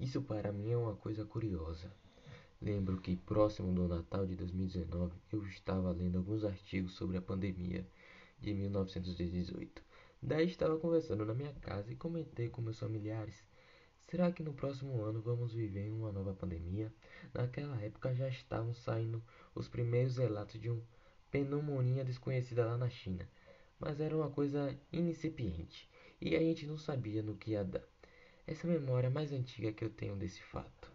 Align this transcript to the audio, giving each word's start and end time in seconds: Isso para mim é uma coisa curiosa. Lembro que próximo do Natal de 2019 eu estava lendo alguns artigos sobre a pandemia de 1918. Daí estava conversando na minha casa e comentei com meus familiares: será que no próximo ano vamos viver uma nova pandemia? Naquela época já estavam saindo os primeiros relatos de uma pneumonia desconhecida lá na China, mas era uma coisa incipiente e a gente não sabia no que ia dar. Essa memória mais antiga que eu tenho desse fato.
Isso 0.00 0.22
para 0.22 0.50
mim 0.50 0.72
é 0.72 0.76
uma 0.78 0.96
coisa 0.96 1.26
curiosa. 1.26 1.92
Lembro 2.58 2.98
que 2.98 3.16
próximo 3.16 3.70
do 3.74 3.86
Natal 3.86 4.26
de 4.26 4.34
2019 4.34 5.12
eu 5.30 5.44
estava 5.44 5.92
lendo 5.92 6.16
alguns 6.16 6.42
artigos 6.42 6.94
sobre 6.94 7.18
a 7.18 7.20
pandemia 7.20 7.86
de 8.40 8.54
1918. 8.54 9.82
Daí 10.22 10.46
estava 10.46 10.78
conversando 10.78 11.26
na 11.26 11.34
minha 11.34 11.52
casa 11.52 11.92
e 11.92 11.96
comentei 11.96 12.48
com 12.48 12.62
meus 12.62 12.78
familiares: 12.78 13.44
será 14.08 14.32
que 14.32 14.42
no 14.42 14.54
próximo 14.54 15.02
ano 15.02 15.20
vamos 15.20 15.52
viver 15.52 15.90
uma 15.90 16.10
nova 16.10 16.32
pandemia? 16.32 16.90
Naquela 17.34 17.78
época 17.82 18.14
já 18.14 18.26
estavam 18.26 18.72
saindo 18.72 19.22
os 19.54 19.68
primeiros 19.68 20.16
relatos 20.16 20.58
de 20.58 20.70
uma 20.70 20.82
pneumonia 21.30 22.06
desconhecida 22.06 22.64
lá 22.64 22.78
na 22.78 22.88
China, 22.88 23.28
mas 23.78 24.00
era 24.00 24.16
uma 24.16 24.30
coisa 24.30 24.74
incipiente 24.90 25.86
e 26.18 26.34
a 26.34 26.40
gente 26.40 26.66
não 26.66 26.78
sabia 26.78 27.22
no 27.22 27.36
que 27.36 27.50
ia 27.50 27.62
dar. 27.62 27.86
Essa 28.50 28.66
memória 28.66 29.08
mais 29.08 29.32
antiga 29.32 29.70
que 29.72 29.84
eu 29.84 29.88
tenho 29.88 30.16
desse 30.16 30.42
fato. 30.42 30.89